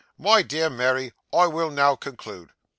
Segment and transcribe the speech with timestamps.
[0.17, 2.49] My dear Mary I will now conclude."